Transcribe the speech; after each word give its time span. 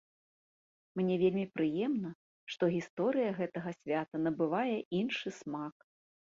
Мне 0.99 1.17
вельмі 1.23 1.43
прыемна, 1.57 2.09
што 2.55 2.63
гісторыя 2.77 3.37
гэтага 3.43 3.69
свята 3.79 4.15
набывае 4.27 4.77
іншы 5.05 5.29
смак. 5.45 5.75